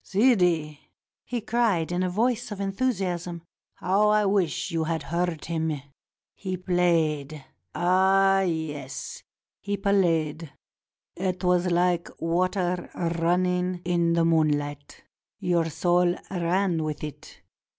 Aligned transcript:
"Sidi," 0.03 0.79
he 1.25 1.41
cried 1.41 1.91
in 1.91 2.01
a 2.01 2.09
voice 2.09 2.51
of 2.51 2.59
enthusiasm, 2.59 3.43
"how 3.75 4.09
I 4.09 4.25
wish 4.25 4.71
you 4.71 4.85
had 4.85 5.03
heard 5.03 5.45
him. 5.45 5.79
He 6.33 6.57
played! 6.57 7.45
Ah, 7.75 8.39
yes, 8.41 9.21
he 9.59 9.77
played! 9.77 10.51
It 11.15 11.43
was 11.43 11.67
like 11.69 12.09
water 12.19 12.89
running 12.95 13.79
in 13.85 14.13
moonHght. 14.15 15.01
Your 15.37 15.69
soul 15.69 16.15
ran 16.31 16.83
with 16.83 17.03
it. 17.03 17.41